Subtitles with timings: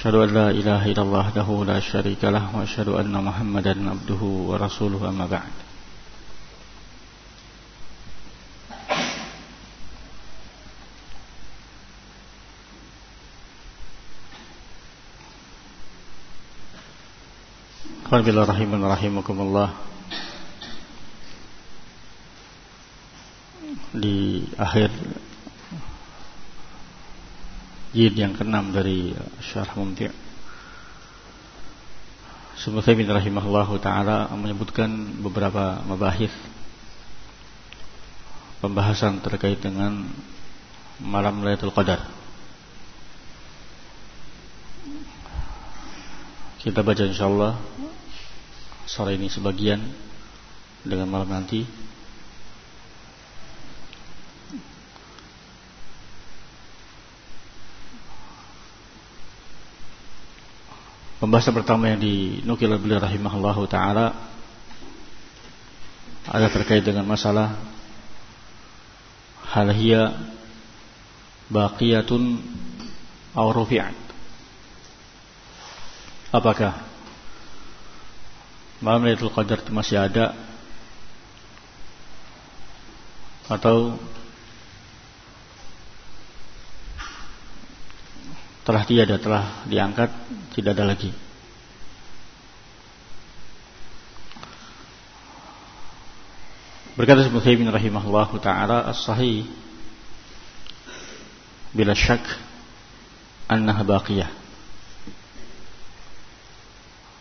[0.00, 5.08] أشهد أن لا إله إلا الله وحده لا شريك له وأشهد أن محمدا عبده ورسوله
[5.12, 5.52] أما بعد.
[18.08, 19.68] Qul billah rahiman rahimakumullah.
[23.92, 24.88] Di akhir
[27.90, 30.30] jilid yang keenam dari Syarah Mumti'
[32.60, 34.92] Subhanahu rahimahullahu taala menyebutkan
[35.24, 36.32] beberapa mabahis
[38.60, 40.12] pembahasan terkait dengan
[41.00, 42.04] malam Lailatul Qadar.
[46.60, 47.56] Kita baca insyaallah
[48.84, 49.80] sore ini sebagian
[50.84, 51.64] dengan malam nanti
[61.20, 64.16] Pembahasan pertama yang dinukil oleh beliau rahimahullahu taala
[66.24, 67.60] ada terkait dengan masalah
[69.52, 70.16] hal hiya
[71.52, 72.40] baqiyatun
[73.36, 73.92] aw rufi'at.
[76.32, 76.80] Apakah
[78.80, 80.32] malam Lailatul Qadar itu masih ada
[83.50, 84.00] atau
[88.66, 90.10] telah tiada telah diangkat
[90.56, 91.10] tidak ada lagi
[96.94, 99.48] berkata Ibnu Taimin rahimahullahu taala as-sahih
[101.72, 102.22] bila syak
[103.48, 104.30] annaha baqiyah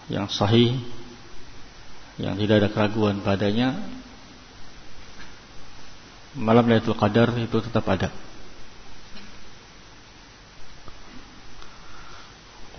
[0.09, 0.75] yang sahih
[2.19, 3.77] yang tidak ada keraguan padanya
[6.37, 8.09] malam Lailatul Qadar itu tetap ada.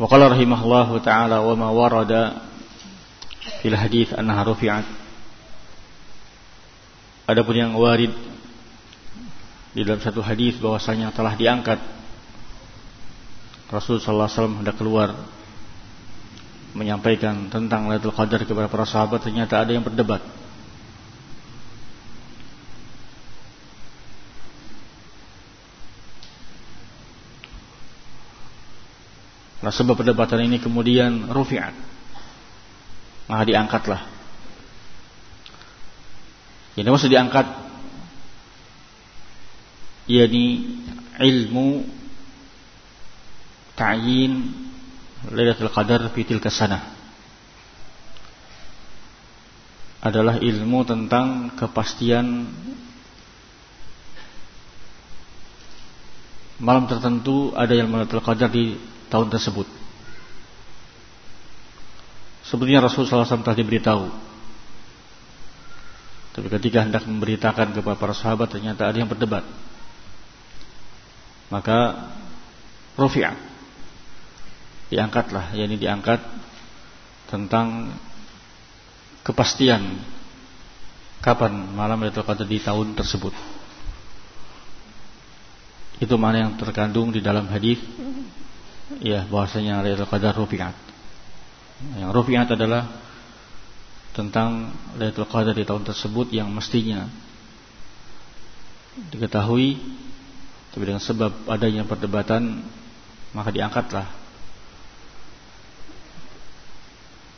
[0.08, 2.40] Qala rahimahullahu taala wa ma warada
[3.60, 4.86] fil hadis annaha rufi'at.
[7.28, 8.10] Adapun yang warid
[9.76, 11.78] di dalam satu hadis bahwasanya telah diangkat
[13.70, 15.08] Rasul sallallahu alaihi wasallam hendak keluar
[16.74, 20.39] menyampaikan tentang Lailatul Qadar kepada para sahabat ternyata ada yang berdebat.
[29.60, 31.76] Nah sebab perdebatan ini kemudian rufi'at.
[33.28, 34.02] Maka diangkatlah.
[36.80, 37.46] Ini maksud diangkat
[40.08, 40.46] yakni
[41.20, 41.84] ilmu
[43.76, 44.32] ta'yin
[45.30, 46.48] Lailatul Qadar fi tilka
[50.00, 52.48] adalah ilmu tentang kepastian
[56.56, 59.66] malam tertentu ada yang Lailatul Qadar di tahun tersebut.
[62.46, 64.06] Sebetulnya Rasulullah SAW telah diberitahu.
[66.30, 69.42] Tapi ketika hendak memberitakan kepada para sahabat ternyata ada yang berdebat.
[71.50, 72.10] Maka
[72.94, 73.38] Rufi'at
[74.90, 76.18] diangkatlah yakni diangkat
[77.30, 77.94] tentang
[79.22, 80.02] kepastian
[81.22, 83.34] kapan malam Lailatul Qadar di tahun tersebut.
[86.00, 87.78] Itu mana yang terkandung di dalam hadis
[88.98, 90.74] ya bahwasanya Lailatul Qadar rufi'at.
[91.94, 92.90] Yang rufi'at adalah
[94.10, 97.06] tentang Lailatul Qadar di tahun tersebut yang mestinya
[98.90, 99.78] diketahui
[100.74, 102.62] tapi dengan sebab adanya perdebatan
[103.30, 104.06] maka diangkatlah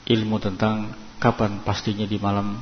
[0.08, 2.56] ilmu tentang kapan pastinya di malam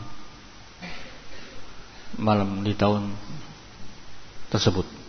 [2.21, 3.09] malam di tahun
[4.53, 5.00] tersebut.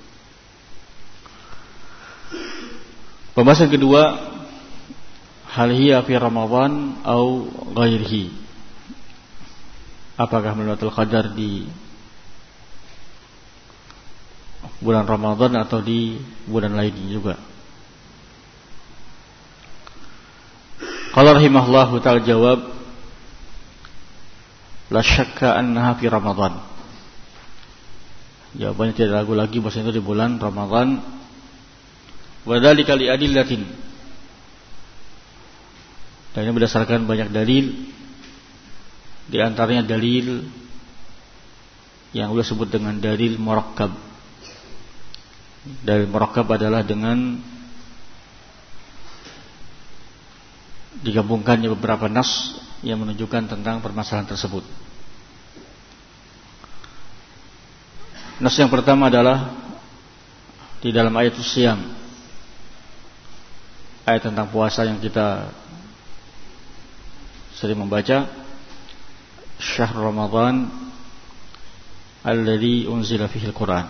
[3.32, 4.20] Pembahasan kedua
[5.52, 8.32] hal hiya fi Ramadan atau ghairihi.
[10.20, 11.66] Apakah Lailatul Qadar di
[14.84, 17.36] bulan Ramadan atau di bulan lainnya juga?
[21.12, 22.60] Qala rahimahullahu ta'ala jawab
[24.92, 26.60] La syakka annaha fi Ramadan.
[28.60, 31.00] Jawabannya tidak ragu lagi bahwa itu di bulan Ramadan.
[32.46, 33.64] Wa dzalika li adillatin.
[36.32, 37.92] Dan ini berdasarkan banyak dalil
[39.32, 40.44] Di antaranya dalil
[42.12, 43.96] yang beliau sebut dengan dalil murakkab.
[45.88, 47.40] Dalil murakkab adalah dengan
[51.00, 54.68] digabungkannya beberapa nas yang menunjukkan tentang permasalahan tersebut.
[58.44, 59.54] Nas yang pertama adalah
[60.84, 62.01] di dalam ayat Siyam.
[64.02, 65.54] Ayat tentang puasa yang kita
[67.54, 68.26] sering membaca
[69.62, 70.66] syahr Ramadan
[72.26, 73.86] alladhi unzila fihi al-Quran.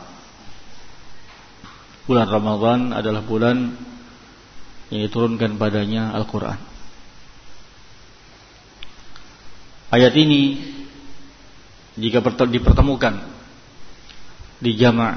[2.04, 3.72] Bulan Ramadan adalah bulan
[4.92, 6.60] yang diturunkan padanya Al-Quran.
[9.92, 10.60] Ayat ini
[11.96, 13.16] jika dipertemukan
[14.60, 15.16] di jama'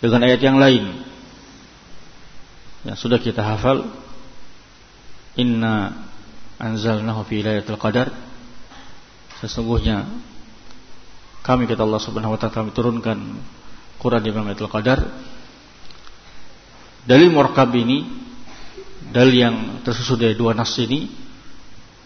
[0.00, 0.84] dengan ayat yang lain
[2.84, 3.88] yang sudah kita hafal
[5.36, 6.06] inna
[6.56, 8.12] anzalnahu fi lailatul qadar
[9.40, 10.08] sesungguhnya
[11.40, 13.18] kami kata Allah Subhanahu wa taala kami turunkan
[14.00, 15.00] Quran di Lailatul Qadar.
[17.04, 18.04] Dalil murkab ini
[19.12, 21.08] dalil yang tersusun dari dua nas ini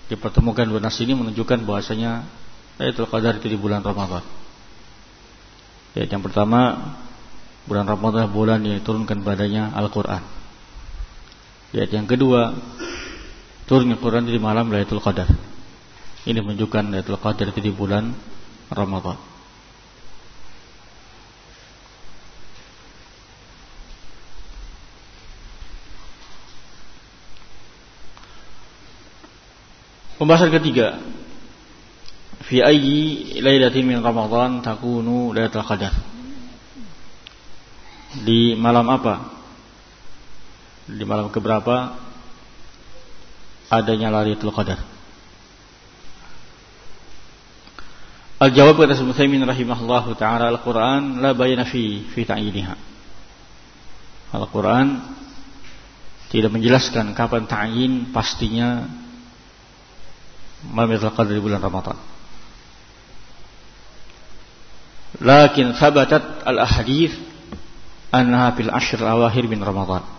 [0.07, 2.23] dipertemukan dua nas ini menunjukkan bahwasanya
[2.79, 4.23] Lailatul Qadar itu di bulan Ramadan.
[5.99, 6.95] Ya, yang pertama
[7.67, 10.23] bulan Ramadan bulan yang diturunkan padanya Al-Qur'an.
[11.75, 12.55] Ya, yang kedua
[13.67, 15.27] turunnya Quran di malam Lailatul Qadar.
[16.23, 18.15] Ini menunjukkan Lailatul Qadar itu di bulan
[18.71, 19.19] Ramadan.
[30.15, 31.03] Pembahasan ketiga
[32.47, 35.91] Fi ayyi lailatin min Ramadan takunu lailatul qadar
[38.23, 39.44] Di malam apa?
[40.85, 41.97] Di malam keberapa
[43.73, 44.85] adanya Lailatul Qadar?
[48.37, 52.77] Al-jawab kata Muthaimin rahimahullahu taala Al-Qur'an la bayana fi fi ta'yiniha.
[54.37, 55.17] Al-Qur'an
[56.29, 58.85] tidak menjelaskan kapan ta'yin pastinya
[60.69, 61.97] malam Lailatul Qadar di bulan Ramadan.
[65.25, 67.17] Lakin thabatat al-ahadith
[68.13, 70.14] annaha fil ashr awakhir min Ramadan.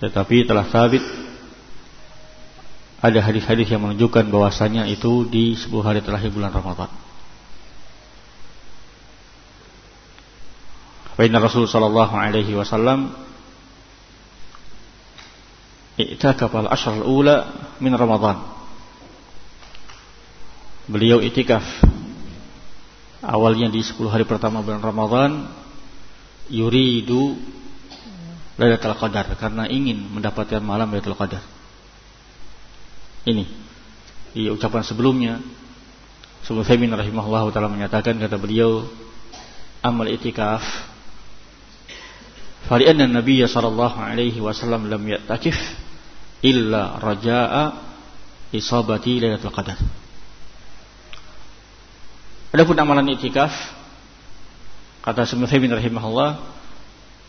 [0.00, 1.04] Tetapi telah sabit
[3.00, 6.88] ada hadis-hadis yang menunjukkan bahwasanya itu di 10 hari terakhir bulan Ramadan.
[11.16, 13.12] Baina Rasul sallallahu alaihi wasallam
[16.00, 18.40] i'takaf al-ashr al-ula min Ramadan.
[20.88, 21.64] Beliau itikaf
[23.20, 25.44] awalnya di 10 hari pertama bulan Ramadan
[26.48, 27.36] yuridu
[28.60, 31.40] Lailatul Qadar karena ingin mendapatkan malam Lailatul Qadar.
[33.24, 33.44] Ini
[34.36, 35.40] di ucapan sebelumnya
[36.40, 38.88] Sebelum Faimin rahimahullah taala menyatakan kata beliau
[39.84, 40.64] amal itikaf
[42.64, 45.56] Fali anna Nabi sallallahu alaihi wasallam lam ya'takif
[46.44, 47.72] illa raja'a
[48.54, 49.80] isabati lailatul qadar.
[52.54, 53.50] Adapun amalan itikaf
[55.02, 56.59] kata Syekh Faimin rahimahullah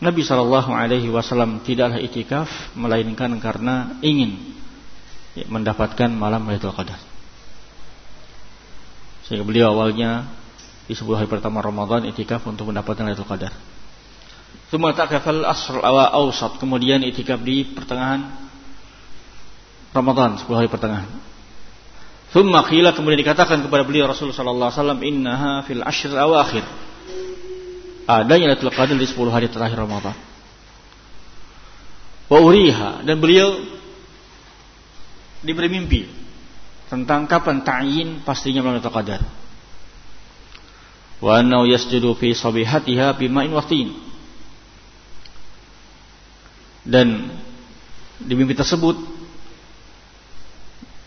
[0.02, 4.34] Nabi sallallahu alaihi wasallam tidaklah itikaf melainkan karena ingin
[5.46, 6.98] mendapatkan malam Lailatul Qadar.
[9.22, 10.26] Sehingga beliau awalnya
[10.90, 13.54] di sebuah hari pertama Ramadan itikaf untuk mendapatkan Lailatul Qadar.
[16.58, 18.42] Kemudian itikaf di pertengahan
[19.92, 21.08] Ramadan, 10 hari pertengahan.
[22.32, 26.64] Tsumma kemudian dikatakan kepada beliau Rasulullah sallallahu alaihi wasallam innaha fil ashr awakhir.
[28.06, 30.16] Adanya Lailatul Qadar di 10 hari terakhir Ramadan.
[32.26, 33.60] Wa uriha dan beliau
[35.44, 36.08] diberi mimpi
[36.90, 39.22] tentang kapan ta'yin pastinya malam Qadar.
[41.22, 43.94] Wa annahu yasjudu fi sabihatiha bima'in waqtin.
[46.82, 47.30] Dan
[48.18, 48.98] di mimpi tersebut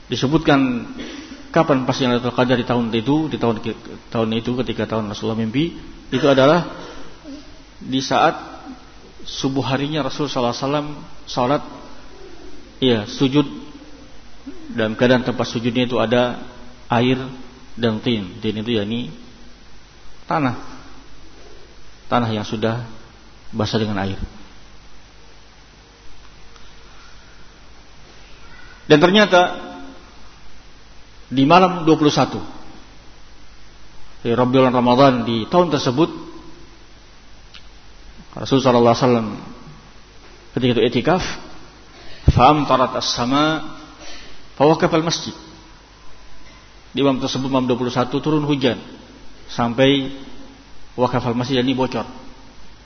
[0.08, 0.88] disebutkan
[1.52, 3.60] kapan pastinya Lailatul Qadar di tahun itu, di tahun
[4.08, 6.70] tahun itu ketika tahun Rasulullah mimpi, itu adalah
[7.82, 8.38] di saat
[9.26, 11.64] subuh harinya Rasulullah SAW salat
[12.78, 13.46] ya sujud
[14.76, 16.42] dalam keadaan tempat sujudnya itu ada
[16.92, 17.18] air
[17.74, 18.38] dan tin.
[18.40, 19.10] Tin itu yakni
[20.30, 20.56] tanah.
[22.06, 22.86] Tanah yang sudah
[23.50, 24.22] basah dengan air.
[28.86, 29.58] Dan ternyata
[31.26, 32.55] di malam 21
[34.26, 36.10] di Rabiul Ramadan di tahun tersebut
[38.34, 39.38] Rasulullah SAW
[40.58, 41.22] ketika itu etikaf
[42.34, 43.76] faham tarat as-sama
[44.56, 45.36] Fawakaf al-masjid.
[46.96, 48.80] Di malam tersebut malam 21 turun hujan
[49.52, 50.16] sampai
[50.96, 52.08] wakafal masjid ini bocor.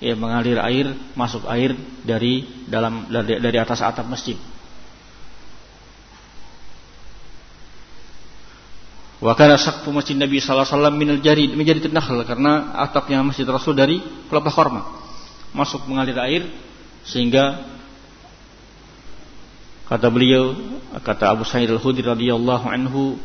[0.02, 4.34] Ya, mengalir air, masuk air dari dalam dari, dari atas atap masjid.
[9.20, 13.44] Wa kana saqfu masjid Nabi sallallahu alaihi wasallam minal jarid menjadi nakhl karena atapnya masjid
[13.44, 14.00] Rasul dari
[14.32, 14.82] pelepah korma.
[15.52, 16.48] Masuk mengalir air
[17.04, 17.68] sehingga
[19.92, 20.56] kata beliau
[21.04, 23.20] kata Abu Sa'id Al-Khudri radhiyallahu anhu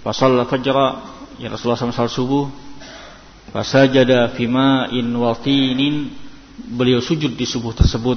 [0.00, 0.76] fa fajr
[1.36, 2.44] ya Rasulullah SAW subuh.
[3.52, 6.08] Fasajada fima in watinin
[6.56, 8.16] beliau sujud di subuh tersebut.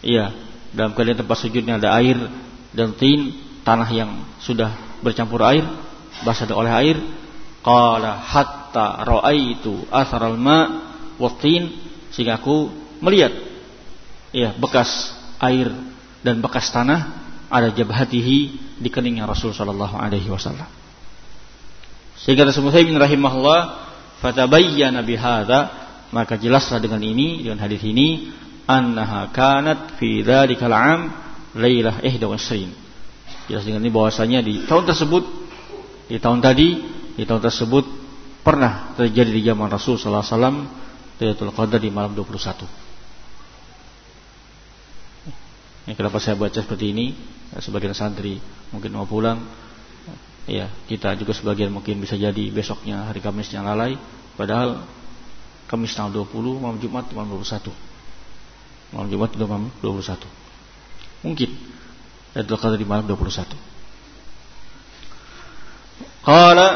[0.00, 0.32] Iya
[0.74, 2.18] dalam keadaan tempat sujudnya ada air
[2.74, 4.10] dan tin tanah yang
[4.44, 5.64] sudah bercampur air
[6.22, 6.96] basah oleh air.
[7.64, 10.58] Qala hatta raaitu atharal ma
[11.16, 11.72] wa tin
[12.12, 12.68] sehingga aku
[13.00, 13.32] melihat
[14.36, 15.72] ya bekas air
[16.20, 18.38] dan bekas tanah ada jabhatihi
[18.76, 20.68] di keningnya Rasul sallallahu alaihi wasallam.
[22.20, 23.60] Sehingga Rasul Muhammad rahimahullah
[24.20, 25.72] fatabayyana bihadza
[26.12, 28.28] maka jelaslah dengan ini dengan hadis ini
[28.68, 31.00] annaha kanat fi dzalikal am
[31.56, 32.83] lailah 21
[33.44, 35.24] Jelas dengan ini bahwasanya di tahun tersebut,
[36.08, 36.68] di tahun tadi,
[37.14, 37.84] di tahun tersebut
[38.40, 40.56] pernah terjadi di zaman Rasul sallallahu alaihi wasallam
[41.54, 42.66] Qadar di malam 21.
[45.84, 47.12] Ini kenapa saya baca seperti ini?
[47.60, 48.40] Sebagian santri
[48.74, 49.38] mungkin mau pulang,
[50.48, 53.94] ya kita juga sebagian mungkin bisa jadi besoknya hari Kamis yang lalai,
[54.34, 54.82] padahal
[55.70, 57.70] Kamis tanggal 20, malam Jumat malam 21.
[58.92, 61.24] Malam Jumat itu malam 21.
[61.24, 61.50] Mungkin
[62.34, 63.54] Lailatul Qadar di malam 21.
[66.24, 66.68] Qala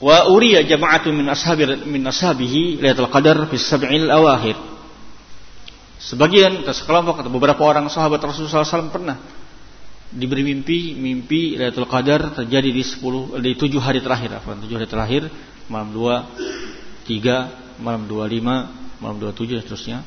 [0.00, 4.56] wa uriya jama'atun min ashabi min ashabihi Lailatul Qadar fi sab'il awakhir.
[6.00, 9.20] Sebagian atau sekelompok atau beberapa orang sahabat Rasulullah SAW pernah
[10.10, 14.88] diberi mimpi mimpi Lailatul Qadar terjadi di 10 di 7 hari terakhir apa 7 hari
[14.90, 15.22] terakhir
[15.70, 19.98] malam 2 3 malam 25 malam 27 dan seterusnya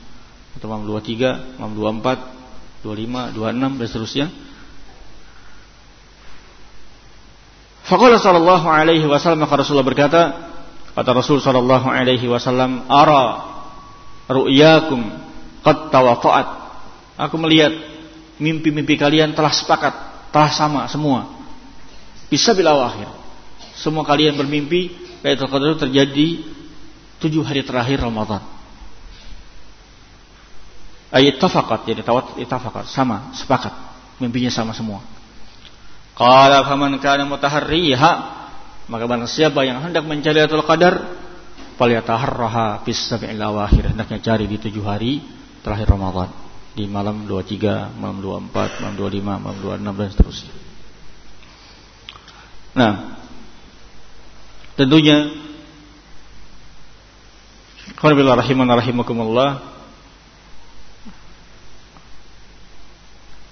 [0.60, 2.43] atau malam 23 malam 24
[2.84, 4.28] 25, 26 dan seterusnya.
[7.84, 10.22] Faqala sallallahu alaihi wasallam maka Rasulullah berkata
[10.96, 13.44] kata Rasul sallallahu alaihi wasallam ara
[14.32, 15.04] ru'yakum
[15.64, 16.48] qad tawafa'at
[17.20, 17.76] aku melihat
[18.40, 19.94] mimpi-mimpi kalian telah sepakat
[20.32, 21.28] telah sama semua.
[22.32, 23.08] Bisa bila akhir
[23.76, 26.44] semua kalian bermimpi Lailatul Qadar terjadi
[27.20, 28.53] tujuh hari terakhir Ramadan
[31.14, 33.72] ayat tafakat jadi tawat itafakat sama sepakat.
[34.18, 35.06] Mimpinya sama semua.
[36.18, 38.42] Qala faman kana mutaharriha?
[38.90, 40.94] Maka barang siapa yang hendak mencari Lailatul Qadar
[41.78, 43.94] falyataharraha fis sab'il awakhir.
[43.94, 45.22] Hendaknya cari di tujuh hari
[45.62, 46.30] terakhir Ramadan.
[46.74, 48.18] Di malam 23, malam
[48.50, 50.54] 24, malam 25, malam 26 dan seterusnya.
[52.74, 52.94] Nah,
[54.74, 55.30] tentunya
[57.94, 59.73] Qul rahiman rahimakumullah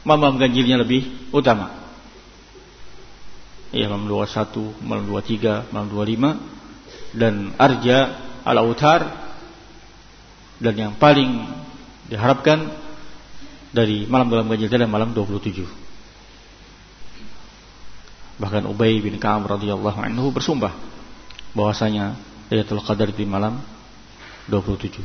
[0.08, 1.72] malam ganjilnya lebih utama.
[3.72, 7.98] Ya, malam 21, malam 23, malam 25 dan arja
[8.44, 9.32] al-autar
[10.60, 11.48] dan yang paling
[12.12, 12.68] diharapkan
[13.72, 15.64] dari malam dalam ganjil adalah malam 27.
[18.42, 20.76] Bahkan Ubay bin Ka'ab radhiyallahu anhu bersumpah
[21.56, 22.20] bahwasanya
[22.52, 23.64] Lailatul Qadar di malam
[24.52, 25.00] 27.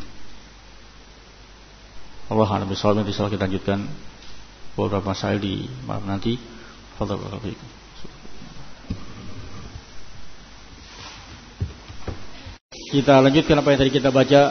[2.26, 2.99] Allah a'lam bishawab.
[2.99, 3.87] Nanti kita lanjutkan
[4.76, 6.37] beberapa masalah di malam nanti.
[7.00, 7.21] Fadhal
[12.87, 14.42] Kita lanjutkan apa yang tadi kita baca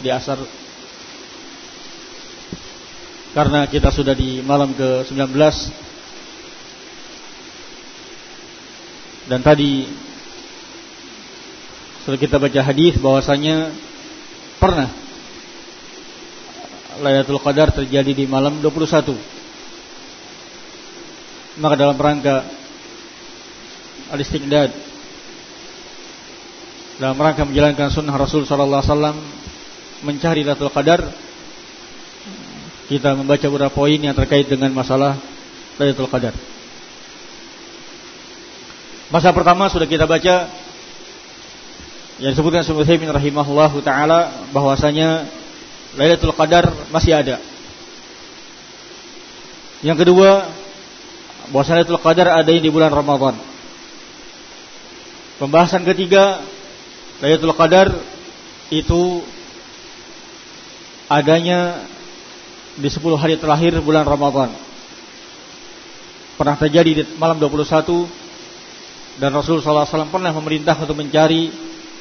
[0.00, 0.38] di asar.
[3.32, 5.34] Karena kita sudah di malam ke-19.
[9.30, 9.86] Dan tadi
[12.02, 13.70] sudah kita baca hadis bahwasanya
[14.58, 14.90] pernah
[17.00, 19.16] Lailatul Qadar terjadi di malam 21.
[21.62, 22.44] Maka dalam rangka
[24.12, 24.72] al-istiqdad
[27.00, 29.16] dalam rangka menjalankan sunnah Rasul sallallahu alaihi wasallam
[30.04, 31.00] mencari Lailatul Qadar
[32.92, 35.16] kita membaca beberapa poin yang terkait dengan masalah
[35.80, 36.36] Lailatul Qadar.
[39.12, 40.48] Masa pertama sudah kita baca
[42.20, 45.26] yang disebutkan Syaikhul Utsaimin rahimahullahu taala bahwasanya
[45.92, 47.36] Lailatul Qadar masih ada.
[49.84, 50.48] Yang kedua,
[51.52, 53.36] bahwa Lailatul Qadar ada di bulan Ramadan.
[55.36, 56.40] Pembahasan ketiga,
[57.20, 57.92] Lailatul Qadar
[58.72, 59.20] itu
[61.12, 61.84] adanya
[62.72, 64.48] di 10 hari terakhir bulan Ramadan.
[66.32, 68.08] pernah terjadi di malam 21
[69.20, 71.52] dan Rasul SAW pernah memerintah untuk mencari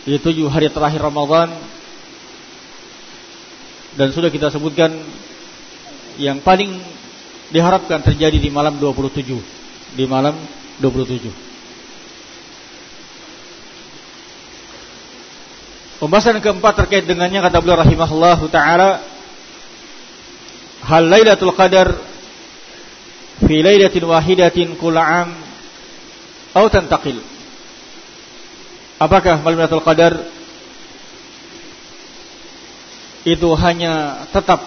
[0.01, 1.51] di tujuh hari terakhir Ramadan
[3.99, 4.91] dan sudah kita sebutkan
[6.19, 6.79] yang paling
[7.51, 10.35] diharapkan terjadi di malam 27 di malam
[10.79, 11.51] 27
[16.01, 19.05] Pembahasan keempat terkait dengannya kata beliau rahimahullah taala
[20.81, 21.93] hal Lailatul Qadar
[23.45, 25.29] fi lailatin wahidatin kull am
[26.57, 27.21] atau tantaqil.
[28.97, 30.25] Apakah malam Lailatul Qadar
[33.21, 34.65] itu hanya tetap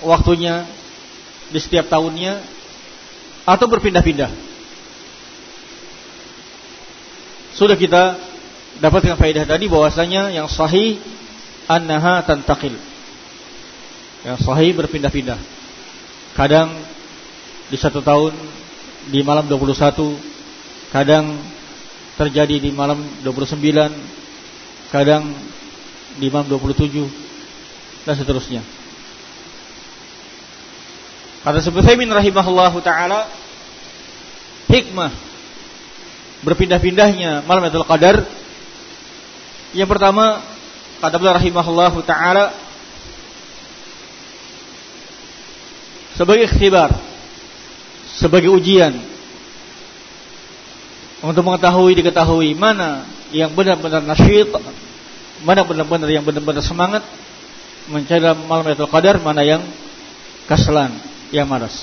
[0.00, 0.64] waktunya
[1.52, 2.40] di setiap tahunnya
[3.44, 4.30] atau berpindah-pindah?
[7.52, 8.16] Sudah kita
[8.80, 10.96] dapatkan faedah tadi bahwasanya yang sahih
[11.68, 12.72] annaha tantaqil.
[14.24, 15.38] Yang sahih berpindah-pindah.
[16.32, 16.72] Kadang
[17.68, 18.32] di satu tahun
[19.12, 20.16] di malam 21,
[20.94, 21.36] kadang
[22.16, 23.58] terjadi di malam 29,
[24.88, 25.28] kadang
[26.18, 28.62] di malam 27 dan seterusnya.
[31.42, 33.26] Kata Subhaimin rahimahullahu taala
[34.70, 35.10] hikmah
[36.46, 38.22] berpindah-pindahnya malam Lailatul Qadar
[39.72, 40.44] yang pertama
[41.02, 42.54] kata beliau rahimahullahu taala
[46.12, 46.92] sebagai ikhtibar,
[48.06, 48.94] sebagai ujian
[51.24, 54.52] untuk mengetahui diketahui mana yang benar-benar nasyid,
[55.42, 57.02] mana benar-benar yang benar-benar semangat
[57.90, 59.62] mencari malam Lailatul Qadar, mana yang
[60.46, 60.94] kasalan,
[61.34, 61.82] yang malas.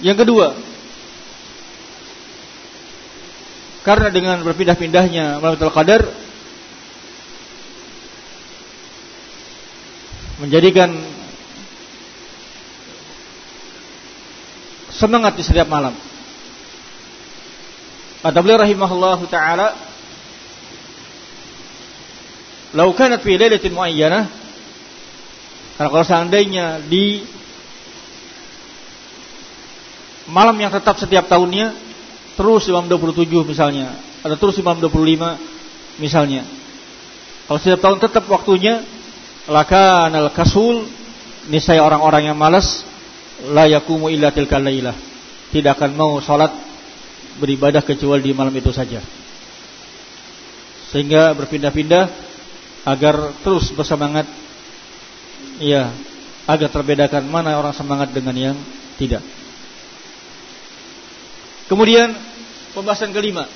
[0.00, 0.56] Yang kedua,
[3.80, 6.04] Karena dengan berpindah-pindahnya malam Qadar
[10.44, 10.92] menjadikan
[14.92, 15.96] semangat di setiap malam.
[18.20, 19.72] Kata beliau rahimahullahu taala,
[22.76, 24.40] "Lau kanat fi lailatin muayyanah"
[25.80, 27.24] Karena kalau seandainya di
[30.28, 31.72] malam yang tetap setiap tahunnya
[32.36, 35.40] terus Imam 27 misalnya, atau terus Imam 25
[35.96, 36.44] misalnya.
[37.48, 38.84] Kalau setiap tahun tetap waktunya,
[39.48, 40.84] laka anal kasul,
[41.48, 42.84] niscaya orang-orang yang malas,
[43.48, 44.94] la yakumu illa tilkal lailah.
[45.48, 46.52] Tidak akan mau salat
[47.40, 49.00] beribadah kecuali di malam itu saja.
[50.92, 52.04] Sehingga berpindah-pindah
[52.84, 54.28] agar terus bersemangat
[55.56, 55.88] ya
[56.44, 58.56] agar terbedakan mana orang semangat dengan yang
[59.00, 59.24] tidak.
[61.70, 62.30] Kemudian
[62.70, 63.50] Pembahasan kelima.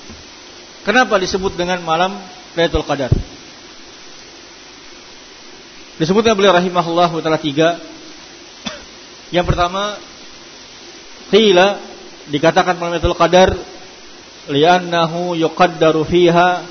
[0.83, 2.19] Kenapa disebut dengan malam
[2.53, 3.11] Lailatul Qadar?
[5.95, 7.79] Disebutnya beliau rahimahullah taala tiga.
[9.31, 9.95] Yang pertama,
[11.31, 11.79] qila
[12.27, 13.55] dikatakan malam Lailatul Qadar
[14.49, 16.63] li'annahu yuqaddaru fiha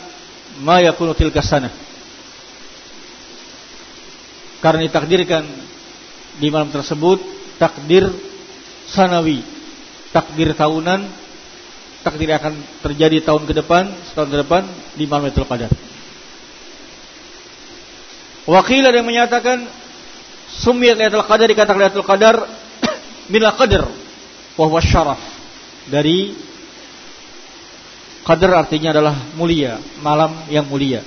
[0.62, 1.72] ma yakunu tilka sanah.
[4.62, 5.44] Karena ditakdirkan
[6.40, 7.20] di malam tersebut
[7.60, 8.08] takdir
[8.88, 9.44] sanawi,
[10.10, 11.24] takdir tahunan
[12.04, 12.52] takdir akan
[12.84, 15.72] terjadi tahun ke depan, setahun ke depan di malam Lailatul Qadar.
[18.44, 19.64] Wakil ada yang menyatakan
[20.52, 22.36] sumiyat Lailatul Qadar dikatakan Lailatul Qadar
[23.32, 23.88] bila qadar
[24.60, 25.18] wa huwa syaraf
[25.88, 26.36] dari
[28.24, 31.04] qadar artinya adalah mulia, malam yang mulia.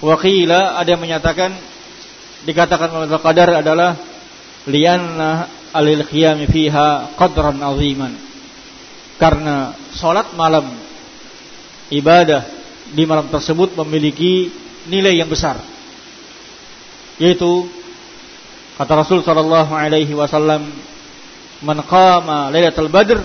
[0.00, 1.52] Wakila ada yang menyatakan
[2.48, 4.00] dikatakan Lailatul Qadar adalah
[4.64, 5.44] lianna
[5.76, 8.16] alil qiyam fiha qadran aziman
[9.20, 10.72] karena salat malam
[11.92, 12.48] ibadah
[12.96, 14.48] di malam tersebut memiliki
[14.88, 15.60] nilai yang besar
[17.20, 17.68] yaitu
[18.80, 20.64] kata Rasul sallallahu alaihi wasallam
[21.60, 21.78] man
[22.48, 23.20] lailatul badr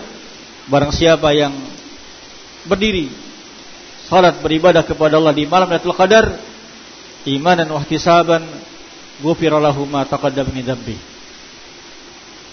[0.69, 1.53] barang siapa yang
[2.65, 3.09] berdiri
[4.09, 6.37] salat beribadah kepada Allah di malam Lailatul Qadar
[7.25, 8.41] imanan wa ihtisaban
[9.21, 10.97] ghufira lahu ma taqaddama min dzambi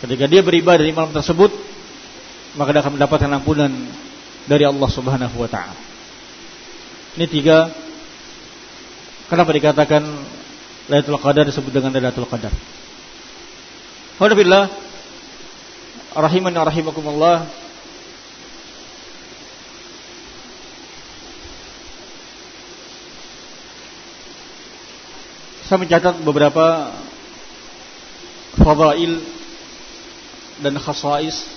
[0.03, 1.55] Ketika dia beribadah di malam tersebut,
[2.59, 3.70] maka dia akan mendapatkan ampunan
[4.51, 5.79] dari Allah Subhanahu wa taala.
[7.14, 7.70] Ini tiga
[9.31, 10.03] kenapa dikatakan
[10.90, 12.51] Lailatul Qadar disebut dengan Lailatul Qadar.
[14.18, 14.75] Alhamdulillah
[16.18, 17.46] rahimani rahimakumullah
[25.72, 26.92] Saya mencatat beberapa
[28.61, 29.24] fadail
[30.61, 31.48] dan khasais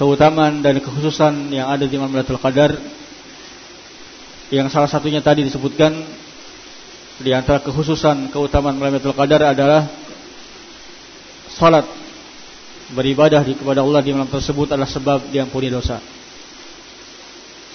[0.00, 2.72] keutamaan dan kekhususan yang ada di malam Lailatul Qadar
[4.48, 5.92] yang salah satunya tadi disebutkan
[7.20, 9.92] di antara kekhususan keutamaan malam Lailatul Qadar adalah
[11.52, 11.84] salat
[12.96, 16.00] beribadah kepada Allah di malam tersebut adalah sebab diampuni dosa.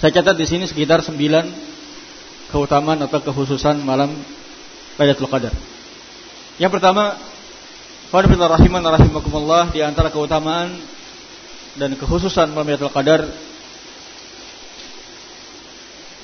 [0.02, 1.14] Saya catat di sini sekitar 9
[2.50, 4.41] keutamaan atau kekhususan malam
[5.00, 5.54] Lailatul Qadar.
[6.60, 7.16] Yang pertama,
[8.12, 10.76] Qadar rahiman rahimakumullah di antara keutamaan
[11.80, 13.22] dan kekhususan malam Lailatul Qadar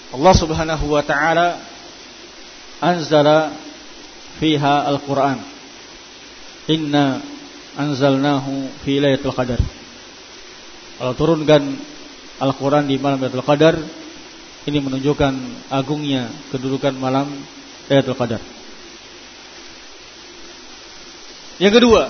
[0.09, 1.61] Allah Subhanahu wa taala
[2.81, 3.53] anzala
[4.41, 5.37] fiha al-Qur'an.
[6.69, 7.21] Inna
[7.77, 9.61] anzalnahu fi lailatul qadar.
[10.99, 11.63] Allah turunkan
[12.39, 13.75] Al-Qur'an di malam Lailatul Qadar
[14.65, 15.33] ini menunjukkan
[15.69, 17.29] agungnya kedudukan malam
[17.93, 18.58] Lailatul Qadar.
[21.59, 22.03] Yang kedua,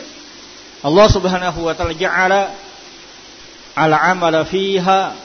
[0.86, 2.52] Allah Subhanahu wa taala ja'ala
[3.76, 5.16] al amala fiha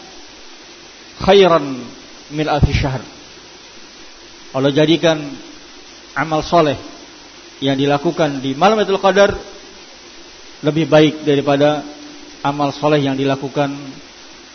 [1.20, 1.84] khairan
[2.32, 3.04] min alfi syahr.
[4.56, 5.20] Allah jadikan
[6.16, 6.80] amal soleh
[7.60, 9.36] yang dilakukan di malam Lailatul Qadar
[10.64, 11.84] lebih baik daripada
[12.40, 13.76] amal soleh yang dilakukan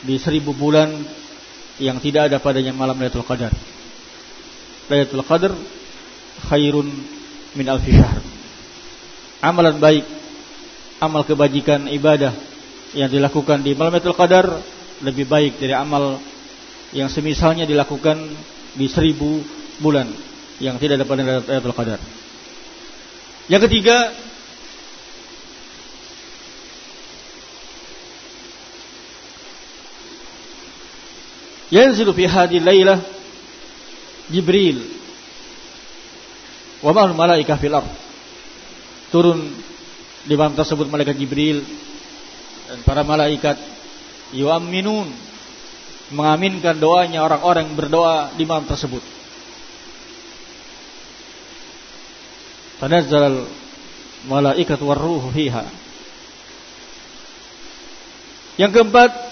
[0.00, 0.88] di seribu bulan
[1.76, 3.52] yang tidak ada padanya malam Lailatul Qadar.
[4.88, 5.52] Lailatul Qadar
[6.48, 6.88] khairun
[7.52, 8.39] min alfi syahr.
[9.40, 10.04] Amalan baik,
[11.00, 12.36] amal kebajikan ibadah
[12.92, 14.46] yang dilakukan di malam Lailatul Qadar
[15.00, 16.20] lebih baik dari amal
[16.92, 18.20] yang semisalnya dilakukan
[18.76, 19.40] di seribu
[19.80, 20.12] bulan
[20.60, 22.00] yang tidak ada pada Lailatul Qadar.
[23.48, 23.96] Yang ketiga,
[31.72, 33.00] yanzilu fi hadhihi lailah
[34.28, 34.84] Jibril
[36.84, 38.09] wa malaikah fil ard.
[39.10, 39.50] Turun
[40.24, 41.66] di malam tersebut malaikat Jibril
[42.70, 43.58] dan para malaikat
[44.30, 45.10] yu'minun
[46.14, 49.02] mengaminkan doanya orang-orang yang berdoa di malam tersebut.
[52.78, 53.50] Tanazzal
[54.30, 55.66] malaikat warruhu fiha.
[58.58, 59.30] Yang keempat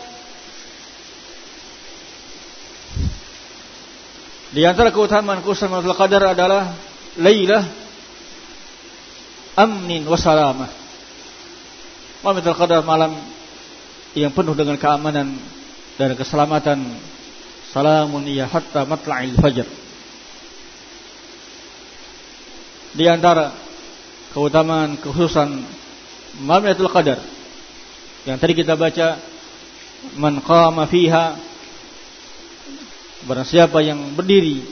[4.49, 6.73] Di antara keutamaan keutamaan Lailatul Qadar adalah
[7.21, 7.88] Lailah
[9.59, 10.71] amnin wa salamah.
[12.23, 13.15] Lailatul Qadar malam
[14.15, 15.39] yang penuh dengan keamanan
[15.99, 16.79] dan keselamatan
[17.71, 19.67] salamun ya hatta matla'il fajr
[22.97, 23.53] di antara
[24.33, 25.63] keutamaan kekhususan
[26.43, 27.23] Lailatul Qadar
[28.27, 29.21] yang tadi kita baca
[30.19, 31.39] man qama fiha
[33.31, 34.63] barang siapa yang berdiri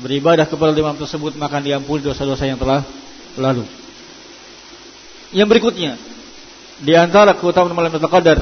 [0.00, 2.84] beribadah kepada imam tersebut maka diampuni dosa-dosa yang telah
[3.36, 3.64] lalu
[5.36, 6.00] yang berikutnya
[6.80, 8.38] di antara keutamaan malam Lailatul Qadar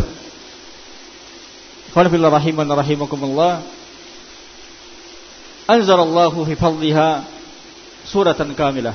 [1.94, 3.62] Qanfillah rahiman rahimakumullah
[5.64, 7.24] Anzalallahu fi fadliha
[8.04, 8.92] suratan kamilah.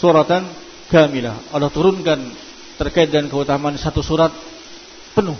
[0.00, 0.48] Suratan
[0.88, 1.36] kamilah.
[1.52, 2.32] Allah turunkan
[2.80, 4.32] terkait dengan keutamaan satu surat
[5.12, 5.36] penuh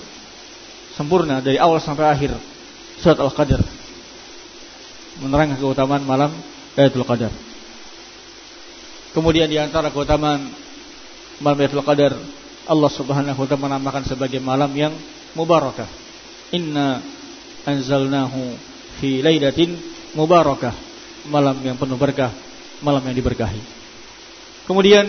[0.92, 2.36] Sempurna dari awal sampai akhir
[3.00, 3.64] Surat Al-Qadar.
[5.24, 6.36] Menerangkan keutamaan malam
[6.76, 7.32] Lailatul Qadar.
[9.16, 10.52] Kemudian di antara keutamaan
[11.42, 12.12] malam Lailatul Qadar
[12.70, 14.94] Allah Subhanahu wa taala menamakan sebagai malam yang
[15.34, 15.90] mubarakah
[16.52, 17.00] Inna
[17.64, 18.52] anzalnahu
[19.00, 19.72] fi lailatin
[20.12, 20.74] mubarakah.
[21.32, 22.34] Malam yang penuh berkah,
[22.82, 23.62] malam yang diberkahi.
[24.68, 25.08] Kemudian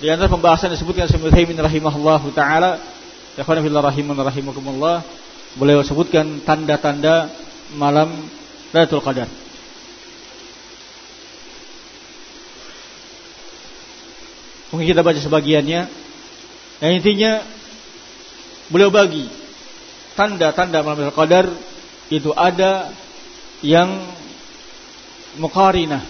[0.00, 2.78] di antara pembahasan disebutkan Syaikhul Utsaimin rahimahullahu taala,
[3.36, 5.02] ya fillah rahiman rahimakumullah,
[5.58, 7.28] beliau sebutkan tanda-tanda
[7.74, 8.08] malam
[8.70, 9.28] Lailatul Qadar.
[14.70, 15.80] Mungkin kita baca sebagiannya.
[16.80, 17.32] Yang intinya
[18.70, 19.28] beliau bagi
[20.14, 21.46] tanda-tanda malam Qadar
[22.08, 22.94] itu ada
[23.60, 24.10] yang
[25.38, 26.02] muqarinah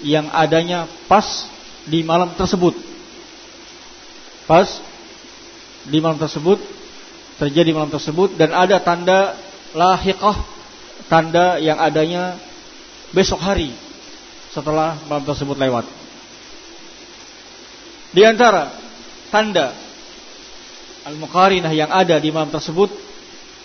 [0.00, 1.48] yang adanya pas
[1.84, 2.72] di malam tersebut.
[4.48, 4.68] Pas
[5.84, 6.60] di malam tersebut
[7.40, 9.36] terjadi malam tersebut dan ada tanda
[9.72, 10.36] lahiqah
[11.08, 12.36] tanda yang adanya
[13.16, 13.72] besok hari
[14.52, 15.99] setelah malam tersebut lewat.
[18.10, 18.74] Di antara
[19.30, 19.74] tanda
[21.06, 22.90] al-muqarinah yang ada di malam tersebut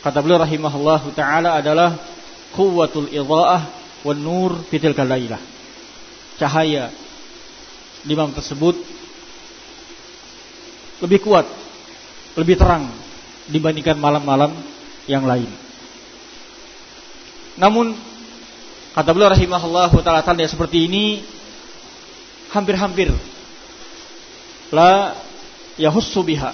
[0.05, 1.97] Kata beliau rahimahullah taala adalah
[2.53, 3.65] quwwatul idhaah
[4.05, 5.41] wan nur fitil kalailah.
[6.37, 6.93] Cahaya
[8.05, 8.77] di malam tersebut
[11.01, 11.49] lebih kuat,
[12.37, 12.85] lebih terang
[13.49, 14.53] dibandingkan malam-malam
[15.09, 15.49] yang lain.
[17.57, 17.97] Namun
[18.93, 21.25] kata beliau rahimahullah taala tanda seperti ini
[22.53, 23.09] hampir-hampir
[24.71, 25.13] la
[25.77, 26.53] yahussu biha.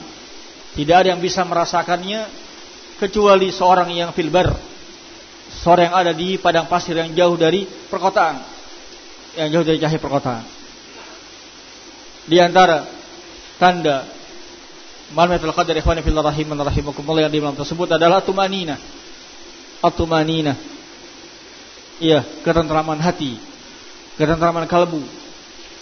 [0.71, 2.28] Tidak ada yang bisa merasakannya
[2.95, 4.56] kecuali seorang yang filbar,
[5.62, 8.63] seorang yang ada di padang pasir yang jauh dari perkotaan.
[9.32, 10.43] yang jauh dari cahaya perkotaan.
[12.28, 12.84] Di antara
[13.56, 14.04] tanda
[15.15, 18.80] malam Lailatul Qadar ikhwani fillah rahiman rahimakumullah yang di malam tersebut adalah tumanina.
[19.82, 20.54] At-tumanina.
[22.02, 23.38] Iya, ketentraman hati,
[24.17, 25.02] ketentraman kalbu.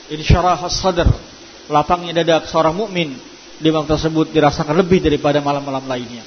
[0.10, 1.08] Insyarah sadar,
[1.70, 3.14] lapangnya dada seorang mukmin
[3.62, 6.26] di malam tersebut dirasakan lebih daripada malam-malam lainnya.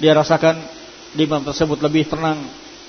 [0.00, 0.56] Dia rasakan
[1.12, 2.40] di malam tersebut lebih tenang,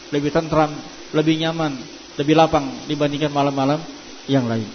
[0.10, 0.72] lebih tentram,
[1.12, 1.76] lebih nyaman,
[2.16, 3.84] lebih lapang dibandingkan malam-malam
[4.32, 4.66] yang lain.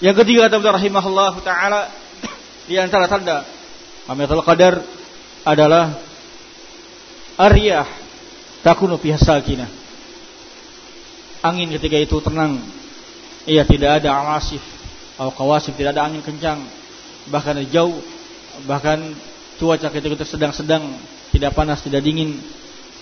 [0.00, 1.90] Yang ketiga kata rahimahullah taala
[2.70, 3.42] di antara tanda
[4.08, 4.80] Lailatul Qadar
[5.44, 6.00] adalah
[7.36, 7.86] ariyah
[8.64, 9.68] takunu fiha sakinah.
[11.44, 12.62] Angin ketika itu tenang.
[13.48, 14.77] Iya tidak ada alasif
[15.18, 16.62] atau kawasif, tidak ada angin kencang,
[17.26, 17.98] bahkan jauh,
[18.70, 19.18] bahkan
[19.58, 20.94] cuaca ketika sedang-sedang,
[21.34, 22.38] tidak panas, tidak dingin.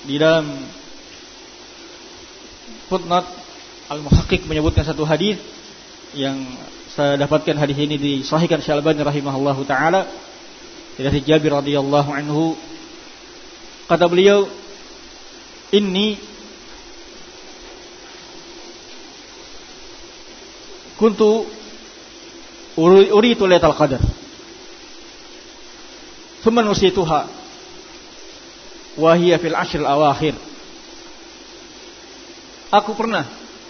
[0.09, 0.49] Di dalam
[2.89, 3.29] footnote
[3.93, 5.37] Al-Muhaqqiq menyebutkan satu hadis
[6.17, 6.41] yang
[6.97, 10.09] saya dapatkan hadis ini disahihkan Syalbani rahimahullahu taala
[10.97, 12.57] dari Jabir radhiyallahu anhu.
[13.87, 14.49] Kata beliau
[15.71, 16.17] ini
[20.97, 21.45] kuntu
[22.77, 24.03] uritu lailatul qadar
[26.45, 27.21] thumma nusituha
[28.97, 30.37] wa hiya fil ashr al awakhir
[32.73, 33.25] aku pernah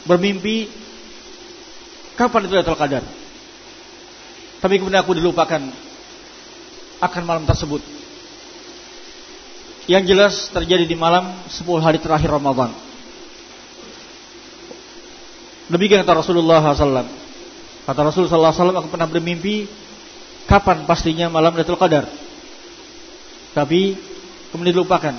[0.07, 0.87] bermimpi
[2.17, 3.05] Kapan itu Lailatul Qadar?
[4.65, 5.61] Tapi kemudian aku dilupakan
[6.97, 7.85] akan malam tersebut.
[9.85, 12.73] Yang jelas terjadi di malam 10 hari terakhir Ramadan.
[15.69, 17.05] Demikian kata Rasulullah SAW.
[17.87, 19.71] Kata Rasulullah SAW aku pernah bermimpi
[20.51, 22.11] kapan pastinya malam Lailatul Qadar.
[23.55, 23.95] Tapi
[24.51, 25.15] kemudian dilupakan.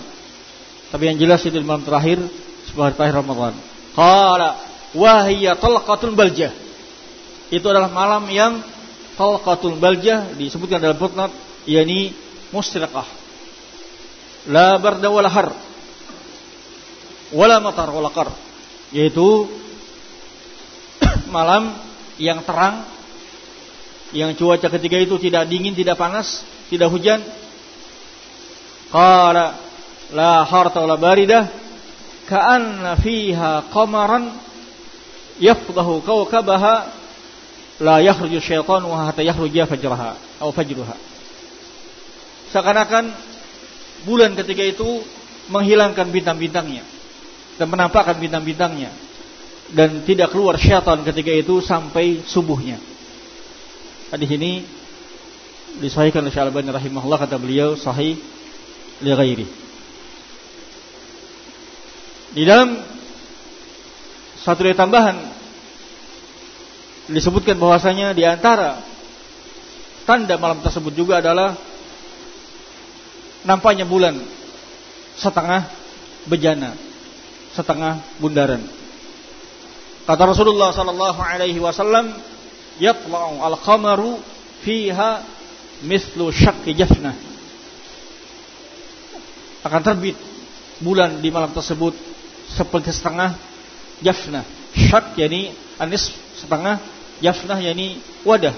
[0.91, 3.55] Tapi yang jelas itu di malam terakhir 10 hari terakhir Ramadan.
[3.95, 4.49] Qala
[4.91, 6.51] wahiyya talqatul baljah
[7.47, 8.59] itu adalah malam yang
[9.15, 11.35] talqatul baljah disebutkan dalam footnote
[11.67, 12.11] yakni
[12.51, 13.07] musyraqah
[14.47, 15.51] la barda wala har
[17.35, 18.31] wala matar wala qar
[18.95, 19.47] yaitu
[21.35, 21.75] malam
[22.17, 22.85] yang terang
[24.11, 27.21] yang cuaca ketika itu tidak dingin tidak panas tidak hujan
[28.91, 29.57] qala
[30.15, 31.47] la harta wala baridah
[32.27, 34.31] ka'anna fiha qamaran
[35.39, 36.91] yafdahu kawkabaha
[37.79, 40.95] la yakhruju syaitanu hatta yakhruja fajraha atau fajruha.
[42.51, 43.11] Seakan-akan
[44.07, 45.03] bulan ketika itu
[45.51, 46.83] menghilangkan bintang-bintangnya
[47.57, 48.91] dan menampakkan bintang-bintangnya
[49.75, 52.79] dan tidak keluar syaitan ketika itu sampai subuhnya.
[54.07, 54.63] Hadis ini
[55.83, 58.15] disahihkan oleh Syalbani rahimahullah kata beliau sahih
[59.03, 59.47] li ghairi.
[62.31, 62.79] Di dalam
[64.39, 65.17] satu dari tambahan
[67.11, 68.79] disebutkan bahwasanya di antara
[70.07, 71.59] tanda malam tersebut juga adalah
[73.43, 74.15] nampaknya bulan
[75.19, 75.67] setengah
[76.27, 76.75] bejana,
[77.51, 78.76] setengah bundaran.
[80.07, 82.15] Kata Rasulullah sallallahu alaihi wasallam,
[82.79, 84.23] "Yatla'u al-qamaru
[84.63, 85.21] fiha
[85.83, 87.11] mislu syaqqi jafnah."
[89.67, 90.15] Akan terbit
[90.79, 91.91] bulan di malam tersebut
[92.47, 93.35] seperti setengah
[93.99, 94.47] jafnah.
[94.71, 96.79] Syak yakni anis setengah
[97.17, 98.53] Yafnah yakni wadah.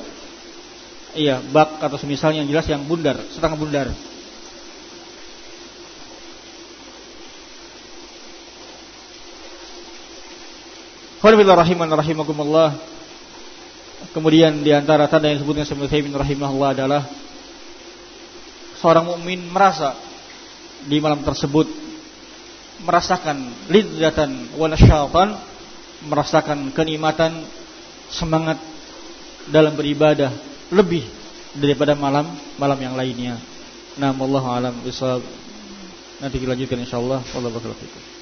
[1.16, 3.88] Iya, bak atau semisal yang jelas yang bundar, setengah bundar.
[11.20, 12.80] Alhamdulillah.
[14.16, 17.04] Kemudian di antara tanda yang disebutkan Syaikhul rahimahullah adalah
[18.80, 20.00] seorang mukmin merasa
[20.88, 21.68] di malam tersebut
[22.88, 25.36] merasakan lidzatan wa nasyatan,
[26.08, 27.44] merasakan kenikmatan
[28.08, 28.56] semangat
[29.52, 30.32] dalam beribadah
[30.72, 31.04] lebih
[31.52, 33.36] daripada malam malam yang lainnya.
[34.00, 35.20] Nah, Allah alam bisa
[36.24, 37.20] nanti kita lanjutkan insyaallah.
[37.36, 38.19] Allah fikum.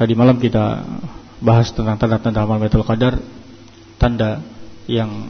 [0.00, 0.80] Tadi malam kita
[1.44, 3.20] bahas tentang tanda-tanda malam Lailatul Qadar,
[4.00, 4.40] tanda
[4.88, 5.28] yang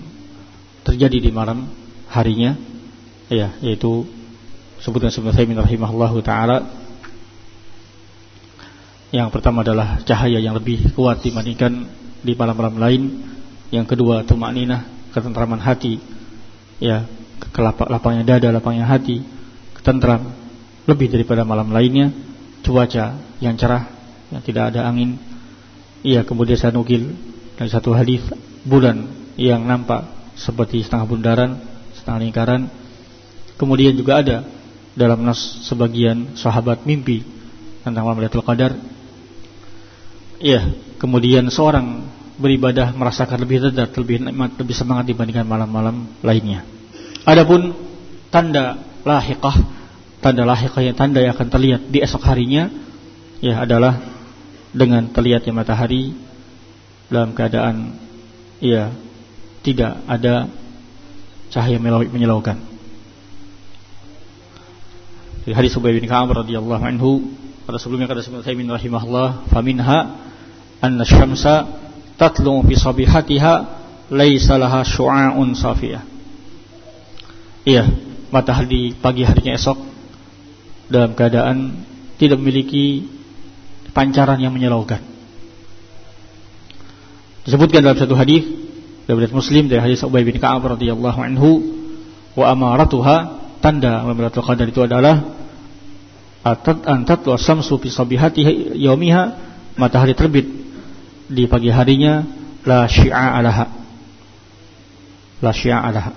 [0.87, 1.67] terjadi di malam
[2.07, 2.55] harinya
[3.27, 4.07] ya yaitu
[4.79, 6.71] sebutkan sebenarnya Taimin rahimahullahu taala.
[9.11, 11.91] Yang pertama adalah cahaya yang lebih kuat dibandingkan
[12.23, 13.03] di malam-malam lain.
[13.75, 15.99] Yang kedua tumakninah ketentraman hati
[16.79, 17.11] ya
[17.51, 19.19] kelapak lapangnya dada lapangnya hati
[19.75, 20.31] ketentram
[20.87, 22.15] lebih daripada malam lainnya
[22.63, 24.00] cuaca yang cerah
[24.31, 25.19] yang tidak ada angin
[26.07, 27.13] iya kemudian saya nukil
[27.61, 28.25] dari satu hadis
[28.65, 29.05] bulan
[29.37, 31.51] yang nampak seperti setengah bundaran,
[31.97, 32.63] setengah lingkaran.
[33.61, 34.37] Kemudian juga ada
[34.97, 37.21] dalam nas sebagian sahabat mimpi
[37.85, 38.73] tentang malam Lailatul Qadar.
[40.41, 42.09] Iya, kemudian seorang
[42.41, 46.65] beribadah merasakan lebih lezat, lebih nikmat, lebih semangat dibandingkan malam-malam lainnya.
[47.29, 47.77] Adapun
[48.33, 49.57] tanda lahiqah,
[50.25, 52.73] tanda lahiqah yang tanda yang akan terlihat di esok harinya
[53.45, 54.01] ya adalah
[54.71, 56.15] dengan terlihatnya matahari
[57.11, 57.99] dalam keadaan
[58.63, 58.95] ya
[59.67, 60.47] tidak ada
[61.51, 62.57] cahaya menyilaukan.
[65.41, 67.11] Di hadis Ubay bin Ka'ab radhiyallahu anhu
[67.67, 69.99] pada sebelumnya kata Ibnu Taimin rahimahullah, "Faminha
[70.79, 71.67] anna syamsa
[72.15, 73.55] tatlu fi sabihatiha
[74.15, 76.03] laisa laha syu'a'un safiyah."
[77.67, 77.85] Iya,
[78.33, 79.79] matahari pagi harinya esok
[80.89, 83.07] dalam keadaan tidak memiliki
[83.91, 85.03] pancaran yang menyilaukan.
[87.45, 88.45] Disebutkan dalam satu hadis
[89.09, 91.51] dari Muslim dari hadis Ubay bin Ka'ab radhiyallahu anhu
[92.39, 93.17] wa amaratuha
[93.59, 95.19] tanda Lailatul Qadar itu adalah
[96.47, 99.23] atat antat wa samsu fi sabihati yaumiha
[99.77, 100.47] matahari terbit
[101.29, 102.25] di pagi harinya
[102.65, 103.67] la syi'a alaha
[105.45, 106.13] la syi'a alaha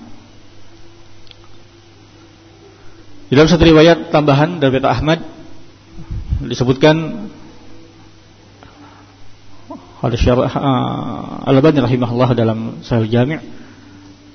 [3.34, 5.20] dalam satu riwayat tambahan dari Ahmad
[6.46, 7.28] disebutkan
[10.04, 13.40] oleh Syarah uh, Al-Albani rahimahullah dalam Sahih Jami'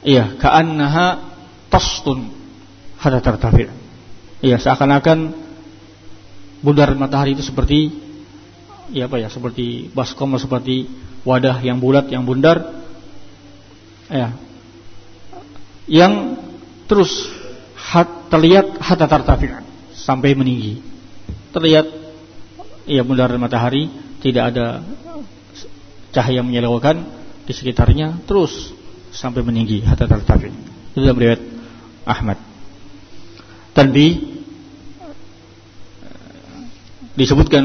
[0.01, 1.21] iya ka'annaha
[1.69, 2.33] tastun.
[2.99, 3.71] Hatta tartafi'
[4.43, 5.37] iya seakan-akan
[6.65, 7.95] bundar matahari itu seperti
[8.91, 10.89] ya apa ya seperti baskom seperti
[11.23, 12.65] wadah yang bulat yang bundar.
[14.09, 14.33] Ya
[15.85, 16.41] yang
[16.89, 17.13] terus
[17.77, 19.53] hat, terlihat hatta tartafi'
[19.93, 20.81] sampai meninggi.
[21.53, 21.87] Terlihat
[22.89, 23.93] ya bundar matahari
[24.25, 24.81] tidak ada
[26.19, 27.07] cahaya menyilaukan
[27.47, 28.75] di sekitarnya terus
[29.15, 30.51] sampai meninggi hatta tartafi.
[30.93, 31.43] Itu dalam riwayat
[32.03, 32.39] Ahmad.
[33.71, 34.07] Tadi
[37.15, 37.65] disebutkan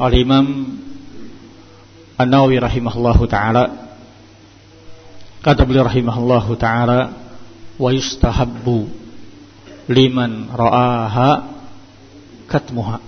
[0.00, 0.76] oleh Imam
[2.20, 3.64] An-Nawawi rahimahullahu taala
[5.40, 7.16] kata beliau rahimahullahu taala
[7.80, 8.88] wa yustahabbu
[9.88, 11.48] liman ra'aha
[12.48, 13.00] katmuha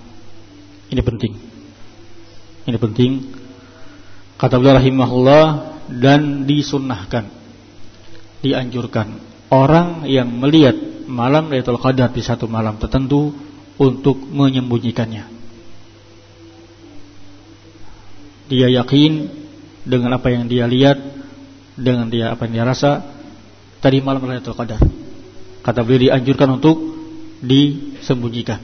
[0.89, 1.33] ini penting
[2.63, 3.11] ini penting.
[4.39, 5.45] Kata beliau rahimahullah
[5.87, 7.27] dan disunnahkan,
[8.43, 9.19] dianjurkan
[9.51, 10.75] orang yang melihat
[11.07, 13.31] malam Lailatul Qadar di satu malam tertentu
[13.77, 15.29] untuk menyembunyikannya.
[18.51, 19.31] Dia yakin
[19.87, 20.99] dengan apa yang dia lihat,
[21.79, 22.91] dengan dia apa yang dia rasa
[23.79, 24.81] tadi malam Lailatul Qadar.
[25.63, 26.75] Kata beliau dianjurkan untuk
[27.39, 28.59] disembunyikan.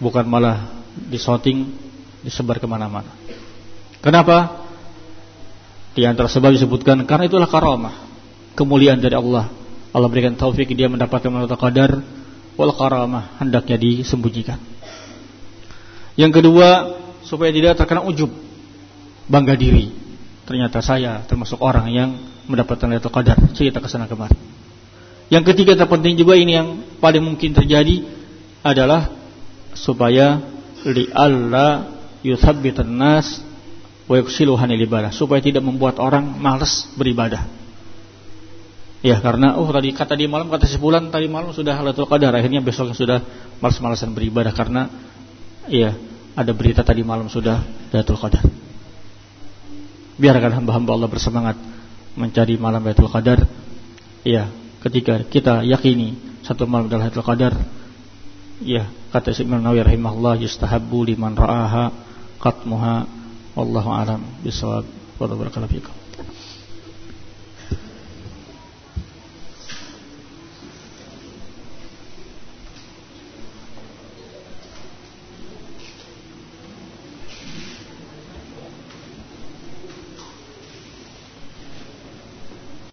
[0.00, 1.72] Bukan malah disoting
[2.24, 3.12] disebar ke mana-mana.
[4.00, 4.64] Kenapa?
[5.94, 7.94] Di antara sebab disebutkan karena itulah karamah,
[8.58, 9.52] kemuliaan dari Allah.
[9.94, 11.90] Allah berikan taufik dia mendapatkan manfaat qadar
[12.58, 14.58] wal karamah hendaknya disembunyikan.
[16.18, 18.30] Yang kedua, supaya tidak terkena ujub,
[19.30, 19.94] bangga diri.
[20.44, 22.10] Ternyata saya termasuk orang yang
[22.50, 23.38] mendapatkan Lailatul Qadar.
[23.56, 24.36] Cerita ke sana kemari.
[25.32, 26.68] Yang ketiga terpenting juga ini yang
[27.00, 28.04] paling mungkin terjadi
[28.60, 29.08] adalah
[29.72, 30.38] supaya
[30.84, 31.93] li Allah
[32.24, 33.44] yuthabbitan nas
[34.08, 37.44] wa yuksiluhan ibadah supaya tidak membuat orang malas beribadah.
[39.04, 42.64] Ya karena oh tadi kata di malam kata sebulan tadi malam sudah Lailatul Qadar akhirnya
[42.64, 43.18] besoknya sudah
[43.60, 44.88] malas-malasan beribadah karena
[45.68, 45.92] ya
[46.32, 47.60] ada berita tadi malam sudah
[47.92, 48.40] Lailatul Qadar.
[50.16, 51.56] Biarkan hamba-hamba Allah bersemangat
[52.16, 53.44] mencari malam Lailatul Qadar.
[54.24, 54.48] Ya,
[54.80, 57.52] ketika kita yakini satu malam adalah Lailatul Qadar,
[58.64, 61.92] ya kata Imam Nawawi rahimahullah yustahabbu liman ra'aha
[62.44, 62.94] qatmuha
[63.56, 64.84] wallahu alam bisawab
[65.18, 66.03] wa barakallahu fikum